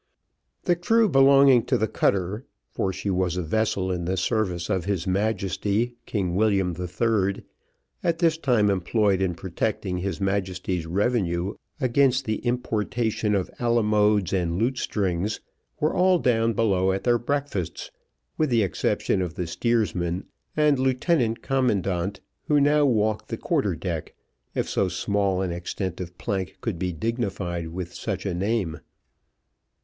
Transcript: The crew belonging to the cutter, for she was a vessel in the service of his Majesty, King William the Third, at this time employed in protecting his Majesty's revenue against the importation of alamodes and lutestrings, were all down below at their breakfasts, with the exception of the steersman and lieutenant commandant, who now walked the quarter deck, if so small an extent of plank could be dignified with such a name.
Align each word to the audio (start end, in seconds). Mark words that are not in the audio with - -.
The 0.63 0.75
crew 0.75 1.07
belonging 1.07 1.63
to 1.65 1.77
the 1.77 1.87
cutter, 1.87 2.47
for 2.71 2.91
she 2.91 3.11
was 3.11 3.37
a 3.37 3.43
vessel 3.43 3.91
in 3.91 4.05
the 4.05 4.17
service 4.17 4.67
of 4.67 4.85
his 4.85 5.05
Majesty, 5.05 5.95
King 6.07 6.33
William 6.33 6.73
the 6.73 6.87
Third, 6.87 7.43
at 8.03 8.17
this 8.17 8.35
time 8.35 8.71
employed 8.71 9.21
in 9.21 9.35
protecting 9.35 9.99
his 9.99 10.19
Majesty's 10.19 10.87
revenue 10.87 11.53
against 11.79 12.25
the 12.25 12.37
importation 12.37 13.35
of 13.35 13.51
alamodes 13.59 14.33
and 14.33 14.57
lutestrings, 14.57 15.39
were 15.79 15.93
all 15.93 16.17
down 16.17 16.53
below 16.53 16.91
at 16.91 17.03
their 17.03 17.19
breakfasts, 17.19 17.91
with 18.39 18.49
the 18.49 18.63
exception 18.63 19.21
of 19.21 19.35
the 19.35 19.45
steersman 19.45 20.25
and 20.57 20.79
lieutenant 20.79 21.43
commandant, 21.43 22.21
who 22.47 22.59
now 22.59 22.87
walked 22.87 23.27
the 23.27 23.37
quarter 23.37 23.75
deck, 23.75 24.15
if 24.55 24.67
so 24.67 24.87
small 24.87 25.43
an 25.43 25.51
extent 25.51 26.01
of 26.01 26.17
plank 26.17 26.57
could 26.59 26.79
be 26.79 26.91
dignified 26.91 27.67
with 27.67 27.93
such 27.93 28.25
a 28.25 28.33
name. 28.33 28.79